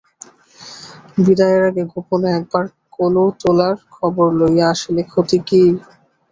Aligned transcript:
বিদায়ের 1.17 1.63
আগে 1.69 1.83
গোপনে 1.91 2.29
এক 2.37 2.43
বার 2.51 2.65
কলুটোলার 2.95 3.75
খবর 3.95 4.27
লইয়া 4.39 4.65
আসিলে 4.73 5.03
ক্ষতি 5.11 5.37
কী? 5.47 5.63